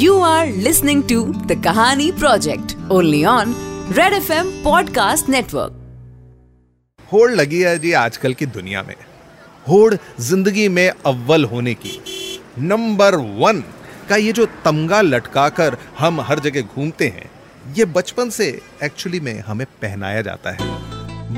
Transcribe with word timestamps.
You 0.00 0.12
are 0.12 0.46
listening 0.66 1.02
to 1.02 1.16
the 1.48 1.54
Kahani 1.54 2.12
Project, 2.20 2.74
only 2.90 3.24
on 3.24 3.48
Red 3.98 4.12
FM 4.12 4.46
Podcast 4.66 5.28
Network. 5.28 5.72
होड़ 7.12 7.30
लगी 7.30 7.60
है 7.60 7.78
जी 7.78 7.92
आजकल 7.92 8.34
की 8.34 8.46
दुनिया 8.46 8.82
में। 8.82 8.94
होड़ 9.68 9.94
ज़िंदगी 10.20 10.68
में 10.68 10.90
अव्वल 11.06 11.44
होने 11.44 11.74
की। 11.74 12.00
नंबर 12.58 13.14
वन 13.14 13.64
का 14.08 14.16
ये 14.16 14.32
जो 14.32 14.46
तमगा 14.46 15.00
लटकाकर 15.00 15.76
हम 15.98 16.20
हर 16.20 16.38
जगह 16.38 16.60
घूमते 16.60 17.08
हैं, 17.08 17.30
ये 17.74 17.84
बचपन 17.84 18.30
से 18.30 18.62
एक्चुअली 18.84 19.20
में 19.20 19.40
हमें 19.40 19.66
पहनाया 19.66 20.22
जाता 20.22 20.50
है। 20.50 20.70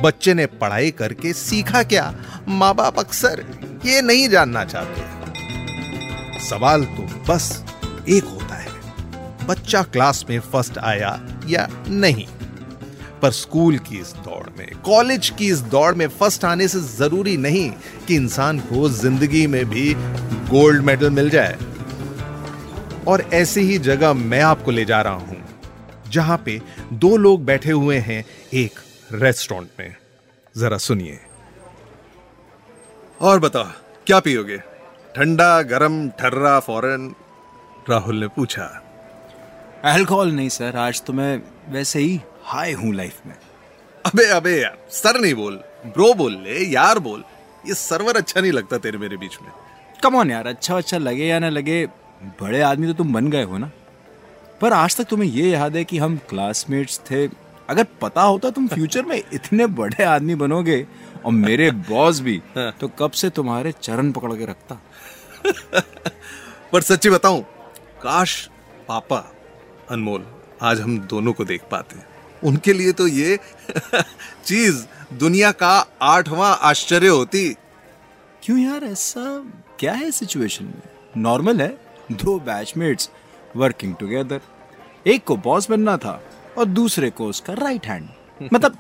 बच्चे 0.03 0.35
ने 0.35 0.47
पढ़ाई 0.47 0.91
करके 0.91 1.33
सीखा 1.33 1.83
क्या? 1.83 2.15
माँ 2.49 2.75
बाप 2.75 2.99
अक्सर 2.99 3.45
ये 3.87 4.03
नहीं 4.03 4.29
जानना 4.29 4.65
चाहते। 4.65 5.23
सवाल 6.49 6.85
तो 6.85 7.33
बस 7.33 7.65
एक 8.09 8.25
है 8.25 8.42
बच्चा 9.53 9.83
क्लास 9.83 10.25
में 10.31 10.39
फ़र्स्ट 10.43 10.79
आया 10.81 11.19
या 11.49 11.69
नहीं? 11.89 12.27
पर 13.23 13.31
स्कूल 13.31 13.79
की 13.79 13.99
इस 13.99 14.13
दौड़ 14.15 14.49
में, 14.59 14.69
कॉलेज 14.85 15.29
की 15.31 15.51
इस 15.51 15.59
दौड़ 15.73 15.95
में 15.95 16.07
फ़र्स्ट 16.11 16.45
आने 16.45 16.69
से 16.69 16.81
ज़रूरी 16.81 17.37
नहीं 17.37 17.71
कि 18.07 18.15
इंसान 18.15 18.59
को 18.61 18.89
ज़िंदगी 18.89 19.47
में 19.47 19.65
भी 19.65 19.93
गोल्ड 20.51 20.83
मेडल 20.83 21.11
मिल 21.11 21.31
जाए। 21.31 21.59
और 23.09 23.23
ऐसी 23.35 23.61
ही 23.61 23.79
जगह 23.79 24.13
मैं 24.13 24.41
आपको 24.41 24.71
ले 24.71 24.85
जा 24.85 25.01
रहा 25.03 25.13
हूँ, 25.13 25.43
जहाँ 26.09 26.43
पे 26.45 26.61
दो 26.93 27.17
लोग 27.17 27.45
बैठे 27.45 27.73
हुए 27.73 27.99
हैं 27.99 28.25
एक 28.55 28.81
रेस्टोरेंट 29.13 29.69
में। 29.81 29.95
जरा 30.55 30.79
सुनिए। 30.79 31.19
और 33.21 33.41
बताओ, 33.41 33.69
क्या 34.07 34.21
पियोगे? 34.21 34.59
ठंडा, 35.17 35.61
गरम, 35.63 36.09
ठर्रा, 36.11 36.59
फॉरन? 36.61 37.15
राहुल 37.91 38.17
ने 38.17 38.29
पूछा। 38.29 38.67
अल्कोहल 39.83 40.31
नहीं 40.33 40.49
सर 40.49 40.77
आज 40.77 41.01
तो 41.03 41.13
मैं 41.13 41.43
वैसे 41.73 41.99
ही 41.99 42.21
हाई 42.45 42.73
हूँ 42.73 42.93
लाइफ 42.95 43.15
में। 43.27 43.35
अबे 44.05 44.25
अबे 44.31 44.51
यार 44.61 44.77
सर 44.93 45.19
नहीं 45.21 45.35
बोल 45.35 45.55
ब्रो 45.87 46.13
बोल 46.15 46.37
ले 46.43 46.59
यार 46.65 46.99
बोल। 46.99 47.25
ये 47.65 47.75
सर्वर 47.75 48.17
अच्छा 48.17 48.41
नहीं 48.41 48.53
लगता 48.53 48.79
तेरे 48.79 48.99
मेरे 48.99 49.17
बीच 49.17 49.37
में। 49.43 49.51
कम 50.03 50.17
ऑन 50.17 50.31
यार 50.31 50.47
अच्छा 50.47 50.77
अच्छा 50.77 50.99
लगे 50.99 51.27
या 51.27 51.39
ना 51.39 51.49
लगे 51.49 51.85
बड़े 52.41 52.61
आदमी 52.61 52.87
तो 52.87 52.93
तुम 52.93 53.13
बन 53.13 53.31
गए 53.31 53.43
हो 53.43 53.59
ना। 53.59 53.71
पर 54.61 54.73
आज 54.73 54.97
तक 54.97 55.09
तुम्हें 55.11 55.31
ये 55.31 55.51
याद 55.51 55.77
है 55.77 55.85
कि 55.85 55.99
हम 55.99 56.17
क्लासमेट्स 56.29 57.01
थे। 57.11 57.27
अगर 57.71 57.87
पता 58.01 58.23
होता 58.23 58.51
तुम 58.51 58.69
फ्यूचर 58.69 59.05
में 59.05 59.17
इतने 59.17 59.67
बड़े 59.75 60.05
आदमी 60.05 60.35
बनोगे 60.37 60.87
और 61.25 61.33
मेरे 61.33 61.71
बॉस 61.91 62.21
भी 62.21 62.41
तो 62.57 62.89
कब 62.99 63.11
से 63.11 63.31
तुम्हारे 63.31 63.73
चरण 63.83 64.13
पकड़ 64.13 64.33
के 64.33 64.47
रखता? 64.47 64.81
पर 66.73 66.81
सच्ची 66.83 67.11
बताऊँ 67.11 67.43
काश 68.03 68.41
पापा 68.89 69.25
अनमोल 69.93 70.25
आज 70.63 70.81
हम 70.81 70.99
दोनों 70.99 71.33
को 71.33 71.45
देख 71.45 71.63
पाते 71.71 71.99
हैं। 71.99 72.07
उनके 72.45 72.73
लिए 72.73 72.93
तो 72.93 73.07
ये 73.07 73.39
चीज़ 74.45 74.85
दुनिया 75.15 75.51
का 75.53 75.87
आठवां 76.03 76.51
आश्चर्य 76.61 77.09
होती। 77.09 77.57
क्यों 78.43 78.59
यार 78.59 78.85
ऐसा 78.85 79.45
क्या 79.81 79.93
है 79.93 80.11
सिचुएशन 80.11 80.65
में? 80.65 80.83
नॉर्मल 81.17 81.61
है? 81.61 81.69
दो 82.13 82.39
बैचमेट्स 82.41 83.11
वर्किंग 83.57 83.95
टुगेदर 83.95 84.41
एक 85.07 85.25
को 85.25 85.37
बॉस 85.37 85.71
बनना 85.71 85.97
था 85.97 86.23
और 86.59 86.65
दूसरे 86.65 87.11
को 87.11 87.27
उसका 87.27 87.53
राइट 87.53 87.87
हैंड 87.87 88.09
मतलब 88.53 88.79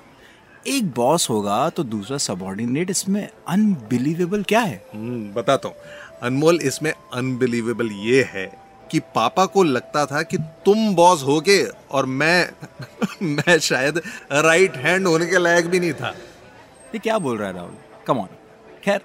एक 0.66 0.90
बॉस 0.90 1.30
होगा 1.30 1.68
तो 1.70 1.84
दूसरा 1.84 2.18
सबॉर्डिनेट 2.18 2.90
इसमें 2.90 3.28
अनबिलीवेबल 3.48 4.42
क्या 4.42 4.60
है? 4.60 4.86
हम्म, 4.94 5.32
बताता 5.32 5.68
हूँ। 5.68 5.76
अनमोल 6.22 6.60
इसमें 6.62 6.92
अनबिलीवेबल 6.92 7.90
ये 7.92 8.28
है 8.30 8.61
कि 8.92 8.98
पापा 9.00 9.46
को 9.46 9.62
लगता 9.62 10.06
था 10.06 10.22
कि 10.22 10.38
तुम 10.38 10.94
बॉस 10.94 11.22
होगे 11.22 11.64
और 11.90 12.06
मैं 12.06 12.50
मैं 13.22 13.58
शायद 13.58 14.00
राइट 14.32 14.76
हैंड 14.76 15.06
होने 15.06 15.26
के 15.26 15.38
लायक 15.38 15.66
भी 15.66 15.80
नहीं 15.80 15.92
था। 15.92 16.08
ये 16.94 16.98
क्या 16.98 17.18
बोल 17.18 17.38
रहा 17.38 17.48
है 17.48 17.54
राहुल? 17.54 17.74
कम 18.06 18.18
ऑन 18.18 18.26
खैर, 18.84 19.00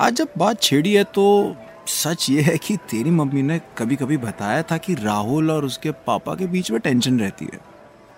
आज 0.00 0.12
जब 0.12 0.28
बात 0.38 0.62
छेड़ी 0.62 0.92
है 0.92 1.04
तो 1.04 1.56
सच 1.86 2.30
ये 2.30 2.42
है 2.42 2.58
कि 2.58 2.76
तेरी 2.76 3.10
मम्मी 3.10 3.42
ने 3.42 3.60
कभी 3.78 3.96
कभी 3.96 4.16
बताया 4.16 4.62
था 4.62 4.76
कि 4.76 4.94
राहुल 4.94 5.50
और 5.50 5.64
उसके 5.64 5.90
पापा 5.90 6.34
के 6.34 6.46
बीच 6.46 6.70
में 6.70 6.80
टेंशन 6.80 7.20
रहती 7.20 7.44
है। 7.44 7.60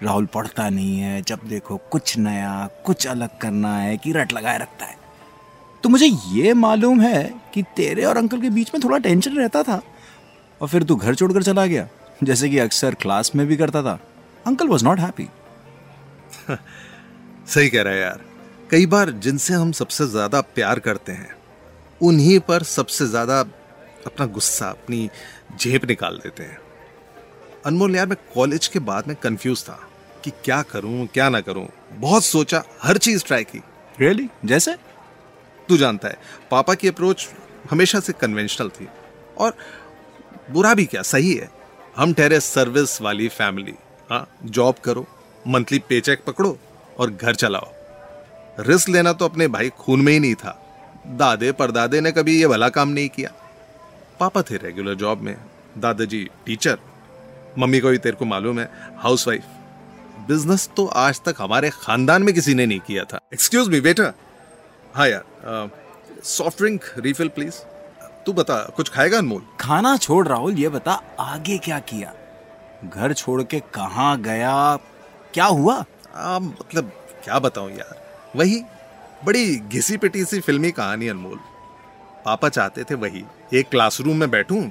राहुल 0.03 0.27
पढ़ता 0.27 0.69
नहीं 0.69 0.99
है, 0.99 1.23
जब 1.23 1.41
देखो 1.45 1.77
कुछ 1.77 2.19
नया, 2.19 2.69
कुछ 2.87 3.07
अलग 3.07 3.39
करना 3.39 3.77
है 3.79 3.97
कि 3.97 4.13
रट 4.13 4.33
लगाए 4.33 4.59
रखता 4.59 4.87
है। 4.87 4.97
तो 5.83 5.89
मुझे 5.89 6.07
ये 6.33 6.55
मालूम 6.55 7.01
है 7.01 7.35
कि 7.55 7.63
तेरे 7.63 8.05
और 8.05 8.17
अंकल 8.17 8.41
के 8.41 8.51
बीच 8.51 8.71
में 8.75 8.81
थोड़ा 8.85 8.99
टेंशन 8.99 9.37
रहता 9.37 9.63
था। 9.63 9.83
और 10.61 10.69
फिर 10.69 10.83
तू 10.83 10.97
घर 10.97 11.15
छोड़कर 11.15 11.43
चला 11.43 11.67
गया 11.67 11.89
जैसे 12.23 12.49
कि 12.49 12.59
अक्सर 12.59 12.95
क्लास 12.95 13.33
में 13.37 13.47
भी 13.47 13.57
करता 13.57 13.83
था। 13.83 13.99
अंकल 14.47 14.69
वॉज़ 14.69 14.85
नॉट 14.85 15.01
हैप्पी 15.01 15.29
सही 17.47 17.69
कह 17.69 17.83
रहा 17.83 17.93
है 17.93 18.01
यार। 18.01 18.21
कई 18.71 18.87
बार 18.87 19.11
जिनसे 19.11 19.55
हम 19.55 19.73
सबसे 19.73 20.07
ज़्यादा 20.07 20.41
प्यार 20.41 20.79
करते 20.79 21.13
हैं 21.13 21.37
उन्हीं 22.01 22.39
पर 22.41 22.63
सबसे 22.63 23.07
ज़्यादा 23.07 23.41
अपना 24.07 24.27
गुस्सा 24.27 24.69
अपनी 24.69 25.09
जेब 25.61 25.85
निकाल 25.89 26.17
देते 26.17 26.43
हैं। 26.43 26.59
अनमोल 27.67 27.97
यार 27.97 28.07
मैं 28.07 28.17
कॉलेज 28.35 28.67
के 28.67 28.79
बाद 28.81 29.09
में 29.09 29.17
कंफ्यूज 29.17 29.63
था 29.65 29.79
कि 30.25 30.31
क्या 30.45 30.61
करूँ 30.63 31.07
क्या 31.07 31.29
ना 31.29 31.41
करूँ। 31.41 31.67
बहुत 31.93 32.25
सोचा 32.25 32.63
हर 32.83 32.99
चीज़ 32.99 33.25
ट्राई 33.25 33.45
की। 33.45 33.63
Really 34.01 34.23
really? 34.23 34.49
जैसे? 34.49 34.75
तू 35.69 35.77
जानता 35.77 36.09
है 36.09 36.19
पापा 36.51 36.75
की 36.75 36.89
अप्रोच 36.89 37.29
हमेशा 37.71 38.01
से 38.01 38.13
कन्वेंशनल 38.13 38.69
थी। 38.69 38.89
और 39.39 39.55
बुरा 40.51 40.75
भी 40.75 40.85
क्या? 40.85 41.03
सही 41.03 41.33
है। 41.35 41.49
हम 41.97 42.13
ठहरे 42.15 42.41
सर्विस 42.41 43.01
वाली 43.03 43.29
फैमिली 43.29 43.75
हाँ 44.11 44.27
जॉब 44.47 44.75
करो 44.85 45.07
मंथली 45.47 45.79
पेचेक 45.79 46.25
पकड़ो 46.25 46.57
और 46.99 47.11
घर 47.11 47.35
चलाओ। 47.35 47.73
रिस्क 48.61 48.89
लेना 48.89 49.13
तो 49.13 49.25
अपने 49.25 49.49
भाई 49.49 49.69
खून 49.71 50.01
में 50.01 50.13
ही 50.13 50.19
नहीं 50.21 50.35
था। 50.35 50.57
दादे 51.09 51.53
परदादे 51.53 52.01
ने 52.01 52.13
कभी 52.13 52.41
ये 52.41 52.49
भला 52.49 52.69
काम 52.69 52.89
नहीं 52.89 53.09
किया। 53.09 53.33
पापा 54.21 54.43
थे 54.43 54.57
रेगुलर 54.57 54.95
जॉब 54.95 55.21
में। 55.21 55.37
दादाजी 55.79 56.29
टीचर 56.47 56.79
मम्मी 57.59 57.81
को 57.81 57.91
भी 57.91 57.99
तेरे 57.99 58.17
को 58.17 58.25
मालूम 58.25 58.59
है 58.61 58.69
हाउस 58.99 59.27
वाइफ 59.29 59.45
बिज़नेस 60.29 60.69
तो 60.77 60.87
आज 60.99 61.21
तक 61.27 61.35
हमारे 61.39 61.71
खानदान 61.73 62.23
में 62.23 62.35
किसी 62.35 62.55
ने 62.55 62.67
नहीं 62.67 62.81
किया 62.81 63.05
था। 63.05 63.21
एक्सक्यूज 63.33 63.69
मी 63.69 63.81
बेटा 63.81 64.13
हाँ 64.95 65.09
यार 65.09 65.71
सॉफ्ट 66.27 66.59
ड्रिंक 66.59 66.85
रिफिल 66.99 67.29
प्लीज़ 67.29 67.55
तू 68.27 68.33
बता 68.33 68.63
कुछ 68.77 68.89
खाएगा 68.89 69.19
अनमोल? 69.19 69.43
खाना 69.61 69.97
छोड़ 69.97 70.29
राहुल 70.29 70.55
ये 70.55 70.69
बता 70.69 70.93
आगे 71.21 71.59
क्या 71.59 71.79
किया? 71.79 72.15
घर 72.85 73.13
छोड़ 73.13 73.43
के 73.43 73.61
कहा 73.61 74.17
गया? 74.17 74.77
क्या 75.35 75.45
हुआ? 75.45 75.85
आ, 76.15 76.39
मतलब 76.39 76.93
क्या 77.25 77.39
बताऊँ 77.39 77.71
यार। 77.71 77.97
वही 78.37 78.63
बड़ी 79.25 79.57
घिसी 79.57 79.97
पिटी 79.97 80.25
सी 80.25 80.41
फिल्मी 80.41 80.71
कहानी 80.71 81.09
अनमोल। 81.09 81.39
पापा 82.25 82.49
चाहते 82.49 82.85
थे 82.85 82.95
वही 82.95 83.25
एक 83.55 83.69
क्लासरूम 83.69 84.17
में 84.17 84.31
बैठूं 84.31 84.63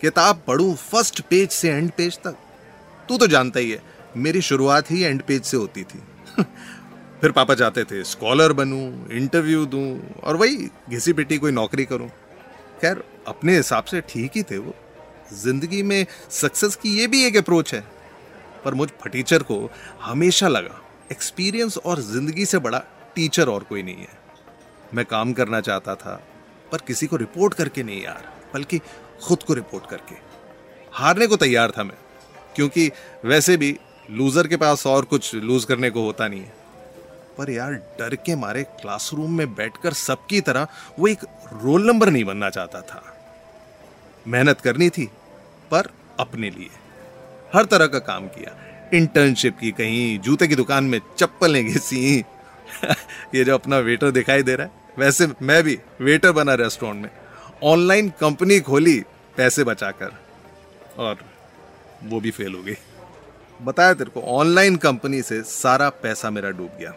किताब 0.00 0.42
पढ़ूं 0.46 0.74
फ़र्स्ट 0.74 1.20
पेज 1.20 1.50
से 1.50 1.68
एंड 1.68 1.90
पेज 1.90 2.18
तक। 2.18 2.36
तू 3.08 3.18
तो 3.18 3.26
जानता 3.26 3.60
ही 3.60 3.70
है 3.70 3.82
मेरी 4.16 4.42
शुरुआत 4.42 4.90
ही 4.90 5.02
एंड 5.02 5.22
पेज 5.22 5.42
से 5.42 5.56
होती 5.56 5.82
थी। 5.82 6.02
फिर 7.20 7.32
पापा 7.32 7.54
चाहते 7.54 7.84
थे 7.84 8.04
स्कॉलर 8.04 8.52
बनूं 8.52 9.08
इंटरव्यू 9.08 9.66
दूँ 9.66 10.00
और 10.24 10.36
वही 10.36 10.56
घिसी 10.90 11.12
पिटी 11.12 11.38
कोई 11.38 11.52
नौकरी 11.52 11.84
करूँ। 11.84 12.08
खैर, 12.82 13.02
अपने 13.28 13.56
हिसाब 13.56 13.84
से 13.84 14.00
ठीक 14.02 14.32
ही 14.36 14.42
थे 14.42 14.56
वो। 14.58 14.74
ज़िंदगी 15.34 15.82
में 15.82 16.06
सक्सेस 16.32 16.76
की 16.76 16.96
ये 16.98 17.06
भी 17.06 17.22
एक 17.24 17.36
अप्रोच 17.36 17.74
है। 17.74 17.84
पर 18.64 18.74
मुझ 18.74 18.88
फटीचर 19.02 19.42
को 19.42 19.58
हमेशा 20.02 20.48
लगा 20.48 20.80
एक्सपीरियंस 21.12 21.76
और 21.78 22.00
ज़िंदगी 22.02 22.46
से 22.46 22.58
बड़ा 22.58 22.78
टीचर 23.14 23.48
और 23.48 23.64
कोई 23.64 23.82
नहीं 23.82 23.96
है। 23.96 24.20
मैं 24.94 25.04
काम 25.04 25.32
करना 25.32 25.60
चाहता 25.60 25.94
था, 25.94 26.20
पर 26.72 26.78
किसी 26.86 27.06
को 27.06 27.16
रिपोर्ट 27.16 27.54
करके 27.54 27.82
नहीं 27.82 28.02
यार, 28.02 28.32
बल्कि 28.54 28.78
खुद 29.22 29.42
को 29.42 29.54
रिपोर्ट 29.54 29.86
करके। 29.86 30.14
हारने 30.92 31.26
को 31.26 31.36
तैयार 31.36 31.70
था 31.70 31.84
मैं, 31.84 31.96
क्योंकि 32.56 32.90
वैसे 33.24 33.56
भी 33.56 33.76
लूजर 34.10 34.46
के 34.46 34.56
पास 34.56 34.86
और 34.86 35.04
कुछ 35.04 35.34
लूज 35.34 35.64
करने 35.64 35.90
को 35.90 36.02
होता 36.02 36.28
नहीं 36.28 36.40
है। 36.40 36.61
पर 37.38 37.50
यार 37.50 37.72
डर 37.72 38.14
के 38.14 38.36
मारे 38.36 38.62
क्लासरूम 38.62 39.38
में 39.38 39.54
बैठकर 39.54 39.92
सबकी 39.92 40.40
तरह 40.40 40.66
वो 40.98 41.08
एक 41.08 41.18
रोल 41.52 41.86
नंबर 41.86 42.10
नहीं 42.10 42.24
बनना 42.24 42.50
चाहता 42.50 42.80
था। 42.80 43.18
मेहनत 44.28 44.60
करनी 44.60 44.90
थी, 44.90 45.10
पर 45.70 45.82
अपने 46.20 46.50
लिए। 46.50 46.70
हर 47.54 47.64
तरह 47.64 47.86
का 47.86 47.98
काम 47.98 48.26
किया। 48.26 48.56
इंटर्नशिप 48.94 49.58
की 49.60 49.70
कहीं, 49.70 50.18
जूते 50.18 50.48
की 50.48 50.54
दुकान 50.54 50.84
में 50.84 51.00
चप्पलें 51.18 51.64
घिसी। 51.64 52.24
ये 53.34 53.44
जो 53.44 53.54
अपना 53.54 53.78
वेटर 53.78 54.10
दिखाई 54.10 54.42
दे 54.42 54.54
रहा 54.54 54.66
है, 54.66 54.72
वैसे 54.98 55.28
मैं 55.42 55.62
भी 55.62 55.78
वेटर 56.00 56.32
बना 56.32 56.54
रेस्टोरेंट 56.54 57.02
में। 57.02 57.10
ऑनलाइन 57.62 58.12
कंपनी 58.20 58.60
खोली, 58.60 59.04
पैसे 59.36 59.64
बचाकर। 59.64 60.12
और 60.98 61.18
वो 62.04 62.20
भी 62.20 62.30
फेल 62.30 62.54
हो 62.54 62.62
गई। 62.62 62.74
बताया 63.62 63.94
तेरे 63.94 64.10
को, 64.10 64.20
ऑनलाइन 64.20 64.76
कंपनी 64.76 65.22
से 65.22 65.42
सारा 65.42 65.90
पैसा 65.90 66.30
मेरा 66.30 66.50
डूब 66.50 66.70
गया। 66.78 66.94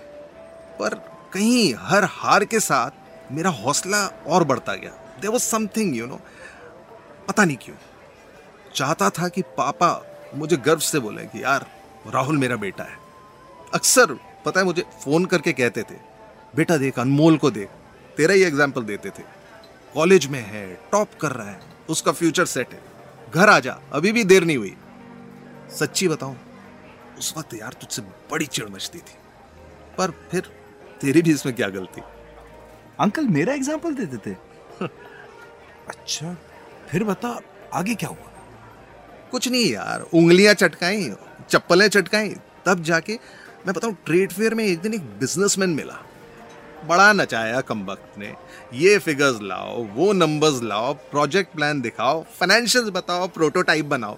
पर 0.80 0.96
कहीं 1.34 1.74
हर 1.80 2.04
हार 2.04 2.46
के 2.46 2.60
साथ 2.60 3.32
मेरा 3.32 3.50
हौसला 3.50 4.06
और 4.28 4.44
बढ़ता 4.44 4.76
गया। 4.76 4.92
There 5.22 5.32
was 5.32 5.44
something 5.44 5.96
you 5.96 6.06
know 6.06 6.20
पता 7.28 7.46
नहीं 7.46 7.58
क्यों। 7.58 7.76
चाहता 8.76 9.10
था 9.10 9.28
कि 9.28 9.42
पापा 9.58 9.90
मुझे 10.36 10.58
गर्व 10.58 10.80
से 10.80 11.00
बोले 11.00 11.26
कि 11.26 11.44
यार, 11.44 11.66
राहुल 12.08 12.38
मेरा 12.38 12.56
बेटा 12.56 12.84
है। 12.84 12.98
अक्सर, 13.74 14.14
पता 14.46 14.60
है, 14.60 14.66
मुझे 14.66 14.82
फ़ोन 15.04 15.26
करके 15.26 15.54
कहते 15.54 15.84
थे, 15.84 15.96
बेटा 16.56 16.78
देख, 16.78 17.00
अनमोल 17.00 17.38
को 17.38 17.52
देख, 17.52 17.70
तेरा 18.18 18.34
ही 18.34 18.44
एग्ज़ाम्पल 18.44 18.84
देते 18.84 19.10
थे। 19.10 19.24
कॉलेज 19.96 20.26
में 20.28 20.40
है, 20.40 20.66
टॉप 20.92 21.10
कर 21.22 21.32
रहा 21.32 21.50
है, 21.50 21.60
उसका 21.90 22.12
फ्यूचर 22.12 22.46
सेट 22.46 22.74
है। 22.74 22.82
घर 23.32 23.50
आ 23.50 23.60
जा, 23.60 23.80
अभी 23.94 24.12
भी 24.12 24.24
देर 24.24 24.44
नहीं 24.44 24.58
हुई। 24.58 24.76
सच्ची 25.72 26.08
बताऊँ, 26.08 26.38
उस 27.18 27.34
वक्त 27.38 27.54
यार 27.54 27.74
तुझसे 27.74 28.02
बड़ी 28.02 28.46
चिड़ 28.46 28.70
मचती 28.70 28.98
थी। 28.98 29.18
पर 29.98 30.12
फिर 30.32 30.52
तेरी 31.02 31.22
भी 31.22 31.32
इसमें 31.32 31.56
क्या 31.56 31.68
गलती? 31.70 32.02
अंकल 33.00 33.28
मेरा 33.30 33.54
एग्ज़ाम्पल 33.54 33.94
देते। 33.96 34.18
थे 34.20 34.36
अच्छा 35.90 36.36
फिर 36.90 37.04
बता 37.04 37.40
आगे 37.74 37.96
क्या 37.96 38.10
हुआ? 38.10 38.32
कुछ 39.32 39.48
नहीं 39.48 39.72
यार 39.72 40.02
उंगलियाँ 40.14 40.54
चटकाई 40.54 41.10
चप्पलें 41.50 41.88
चटकाई 41.90 42.30
तब 42.66 42.84
जाके 42.84 43.14
मैं 43.66 43.74
बताऊँ 43.76 43.96
ट्रेड 44.06 44.32
फेयर 44.32 44.54
में 44.54 44.64
एक 44.66 44.82
दिन 44.82 44.94
एक 44.94 45.02
बिजनेसमैन 45.20 45.70
मिला। 45.72 46.02
बड़ा 46.88 47.12
नचाया 47.14 47.62
कम 47.62 47.84
वक्त 47.86 48.18
ने 48.20 48.34
ये 48.74 48.98
फिगर्स 49.00 49.42
लाओ 49.42 49.84
वो 49.96 50.12
नंबर्स 50.14 50.62
लाओ 50.64 50.94
प्रोजेक्ट 51.12 51.54
प्लान 51.56 51.82
दिखाओ 51.82 52.22
फाइनेंशियल 52.40 52.90
बताओ 52.92 53.28
प्रोटोटाइप 53.28 53.86
बनाओ। 53.86 54.18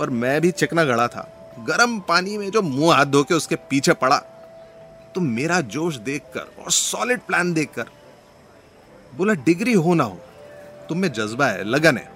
और 0.00 0.10
मैं 0.12 0.40
भी 0.40 0.50
चिकना 0.52 0.84
गड़ा 0.84 1.06
था 1.08 1.28
गर्म 1.68 1.98
पानी 2.08 2.36
में 2.38 2.50
जो 2.50 2.62
मुँह 2.62 2.94
हाथ 2.96 3.06
धो 3.06 3.22
के 3.24 3.34
उसके 3.34 3.56
पीछे 3.70 3.92
पड़ा। 3.94 4.22
तो 5.16 5.20
मेरा 5.20 5.60
जोश 5.72 5.96
देखकर 6.06 6.62
और 6.62 6.70
सॉलिड 6.70 7.20
प्लान 7.20 7.52
देखकर। 7.54 7.84
बोला, 9.12 9.34
डिग्री 9.44 9.72
हो 9.74 9.94
ना 9.94 10.04
हो, 10.04 10.18
तुम 10.88 10.98
में 10.98 11.10
जज्बा 11.12 11.46
है, 11.46 11.64
लगन 11.64 11.96
है। 11.96 12.08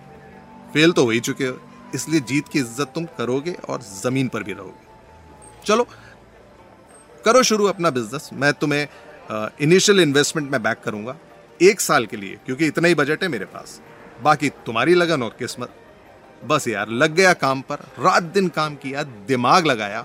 फेल 0.72 0.92
तो 0.92 1.04
हो 1.04 1.10
ही 1.10 1.20
चुके 1.20 1.46
हो, 1.46 1.56
इसलिए 1.94 2.20
जीत 2.22 2.48
की 2.48 2.58
इज़्ज़त 2.58 2.92
तुम 2.94 3.04
करोगे 3.18 3.56
और 3.68 3.82
ज़मीन 3.82 4.28
पर 4.28 4.42
भी 4.42 4.52
रहोगे। 4.52 5.64
चलो, 5.66 5.86
करो 7.24 7.42
शुरू 7.42 7.66
अपना 7.66 7.90
बिज़नेस 7.90 8.30
मैं 8.34 8.52
तुम्हें 8.54 8.86
इनिशियल 9.62 10.00
इन्वेस्टमेंट 10.00 10.50
में 10.50 10.62
बैक 10.62 10.80
करूँगा, 10.84 11.16
एक 11.60 11.80
साल 11.80 12.06
के 12.06 12.16
लिए, 12.16 12.38
क्योंकि 12.46 12.66
इतना 12.66 12.88
ही 12.88 12.94
बजट 12.94 13.22
है 13.22 13.28
मेरे 13.28 13.44
पास। 13.46 13.80
बाकी 14.22 14.48
तुम्हारी 14.66 14.94
लगन 14.94 15.22
और 15.22 15.36
किस्मत। 15.38 15.74
बस 16.42 16.68
यार, 16.68 16.88
लग 16.90 17.14
गया 17.14 17.32
काम 17.34 17.60
पर, 17.62 17.90
रात 17.98 18.22
दिन 18.24 18.48
काम 18.50 18.74
किया, 18.76 19.02
दिमाग 19.02 19.66
लगाया 19.66 20.04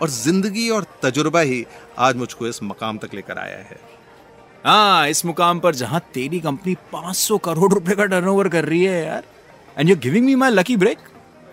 और 0.00 0.10
ज़िंदगी 0.10 0.68
और 0.70 0.86
तजुर्बा 1.02 1.40
ही 1.40 1.64
आज 1.98 2.16
मुझको 2.16 2.46
इस 2.46 2.62
मकाम 2.62 2.98
तक 2.98 3.14
लेकर 3.14 3.38
आया 3.38 3.58
है। 3.58 3.78
हाँ 4.64 5.08
इस 5.08 5.24
मुकाम 5.24 5.60
पर 5.60 5.74
जहाँ 5.74 6.00
तेरी 6.14 6.40
कंपनी 6.40 6.74
500 6.92 7.38
करोड़ 7.44 7.72
रुपए 7.72 7.94
का 7.94 8.04
टर्नओवर 8.06 8.48
कर 8.48 8.64
रही 8.64 8.84
है 8.84 9.04
यार। 9.04 9.24
And 9.76 9.88
you 9.88 9.96
giving 9.96 10.26
me 10.26 10.34
my 10.34 10.50
lucky 10.50 10.76
break 10.76 10.98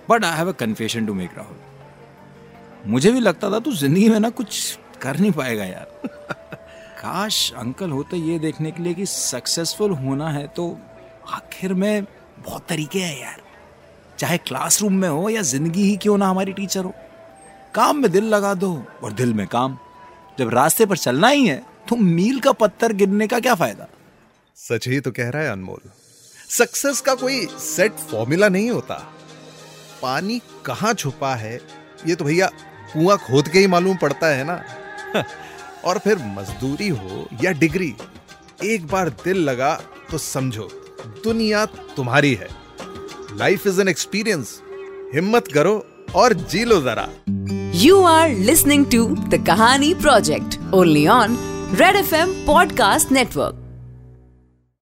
but 0.10 0.26
I 0.26 0.38
have 0.38 0.50
a 0.50 0.56
confession 0.60 1.06
to 1.06 1.14
make 1.14 1.38
Rahul 1.38 2.92
मुझे 2.92 3.12
भी 3.12 3.20
लगता 3.20 3.52
था 3.52 3.60
तू 3.60 3.72
ज़िंदगी 3.74 4.10
में 4.10 4.20
ना 4.20 4.30
कुछ 4.32 4.78
कर 5.02 5.20
नहीं 5.20 5.32
पाएगा 5.32 5.64
यार। 5.64 6.02
काश 7.02 7.52
अंकल 7.58 7.90
होते 7.90 8.18
ये 8.18 8.38
देखने 8.40 8.72
के 8.72 8.84
लिए 8.84 8.94
कि 8.94 9.06
सक्सेसफुल 9.06 9.92
होना 9.94 10.30
है 10.30 10.46
तो 10.48 10.66
आखिर 11.34 11.74
में 11.74 12.06
बहुत 12.40 12.66
तरीके 12.70 13.00
हैं 13.00 13.20
यार। 13.22 13.42
चाहे 14.20 14.38
क्लासरूम 14.38 14.94
में 14.94 15.08
हो 15.10 15.30
या 15.30 15.42
ज़िंदगी 15.42 15.84
ही 15.84 15.96
क्यों 15.98 16.18
ना 16.18 16.28
हमारी 16.28 16.54
टीचर 16.54 16.84
हो। 16.86 16.94
काम 17.76 17.98
में 17.98 18.12
दिल 18.12 18.24
लगा 18.26 18.54
दो 18.54 18.72
और 19.04 19.14
दिल 19.14 19.34
में 19.34 19.46
काम। 19.48 19.78
जब 20.40 20.50
रास्ते 20.50 20.86
पर 20.86 20.98
चलना 20.98 21.28
ही 21.28 21.48
है 21.48 21.66
तो 21.90 21.96
मील 21.96 22.40
का 22.40 22.52
पत्थर 22.52 22.94
गिरने 22.94 23.28
का 23.28 23.40
क्या 23.40 23.56
फ़ायदा? 23.56 23.88
सच 24.58 24.88
ही 24.88 25.00
तो 25.00 25.12
कह 25.12 25.30
रहा 25.30 25.42
है 25.44 25.52
अनमोल। 25.52 25.90
सक्सेस 26.50 27.02
का 27.02 27.16
कोई 27.16 27.46
सेट 27.60 27.94
फॉर्मूला 28.12 28.50
नहीं 28.50 28.70
होता। 28.72 28.96
पानी 30.02 30.42
कहाँ 30.66 30.94
छुपा 30.94 31.34
है, 31.36 31.60
ये 32.08 32.16
तो 32.16 32.26
भैया 32.26 32.48
कुआँ 32.94 33.18
खोद 33.18 33.48
के 33.48 33.60
ही 33.60 33.68
मालूम 33.68 33.98
पड़ता 33.98 34.28
है 34.28 34.44
ना। 34.44 34.64
और 35.86 36.00
फिर 36.00 36.18
मजदूरी 36.38 36.90
हो 36.90 37.28
या 37.44 37.52
डिग्री, 37.52 37.94
एक 38.64 38.88
बार 38.88 39.10
दिल 39.24 39.38
लगा 39.38 39.74
तो 40.12 40.18
समझो, 40.18 40.70
दुनिया 41.24 41.66
तुम्हारी 41.96 42.34
है। 42.34 42.48
लाइफ 43.34 43.68
इज़ 43.68 43.82
एन 43.82 43.88
एक्सपीरियंस 43.88 44.62
हिम्मत 45.14 45.48
करो 45.48 45.86
और 46.16 46.34
जी 46.34 46.64
लो 46.66 46.82
जरा। 46.82 47.10
You 47.84 47.98
are 48.10 48.30
listening 48.30 48.90
to 48.92 49.14
The 49.32 49.38
Kahani 49.38 50.00
Project, 50.00 50.58
only 50.72 51.06
on 51.06 51.36
Red 51.76 51.98
FM 51.98 52.32
Podcast 52.46 53.12
Network. 53.12 53.63